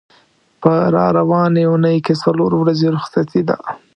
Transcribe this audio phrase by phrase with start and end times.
[0.61, 3.57] په را روانې اوونۍ کې څلور ورځې رخصتي ده.